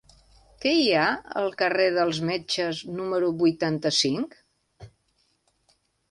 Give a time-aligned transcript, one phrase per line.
[0.63, 1.01] Què hi ha
[1.41, 4.33] al carrer dels Metges número vuitanta-cinc?